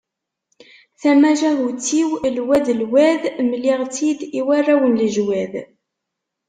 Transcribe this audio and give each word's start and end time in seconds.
Tamacahut-iw 1.01 2.09
lwad 2.37 2.67
lwad 2.81 3.23
mliɣ-tt-id 3.47 4.19
i 4.39 4.41
warraw 4.45 4.81
n 4.85 4.97
lejwad. 5.01 5.53